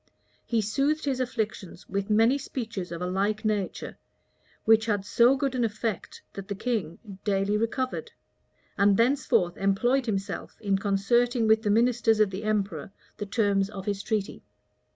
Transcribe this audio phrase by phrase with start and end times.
[0.47, 3.99] He soothed his afflictions with many speeches of a like nature,
[4.65, 8.11] which had so good an effect that the king daily recovered;[*]
[8.79, 13.85] and thenceforth employed himself in concerting with the ministers of the emperor the terms of
[13.85, 14.41] his treaty.